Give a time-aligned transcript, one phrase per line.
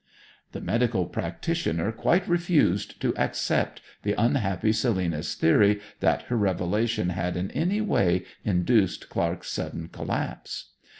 [0.53, 7.37] The medical practitioner quite refused to accept the unhappy Selina's theory that her revelation had
[7.37, 10.69] in any way induced Clark's sudden collapse.